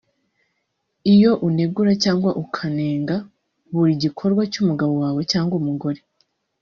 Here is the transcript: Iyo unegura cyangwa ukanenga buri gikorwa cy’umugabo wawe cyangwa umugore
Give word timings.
Iyo 1.13 1.31
unegura 1.47 1.91
cyangwa 2.03 2.29
ukanenga 2.43 3.15
buri 3.73 3.93
gikorwa 4.03 4.41
cy’umugabo 4.51 4.93
wawe 5.03 5.21
cyangwa 5.31 5.53
umugore 5.61 5.99